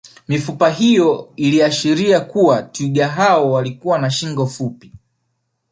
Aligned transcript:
Mifupa 0.27 0.69
hiyo 0.69 1.33
iliashiria 1.35 2.19
kuwa 2.19 2.63
twiga 2.63 3.07
hao 3.09 3.51
walikuwa 3.51 3.99
na 3.99 4.09
shingo 4.09 4.47
fupi 4.47 4.93